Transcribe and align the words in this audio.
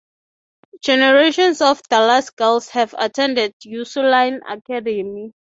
Generations 0.81 1.61
of 1.61 1.79
Dallas 1.83 2.31
girls 2.31 2.69
have 2.69 2.95
attended 2.97 3.53
Ursuline 3.71 4.39
Academy. 4.49 5.31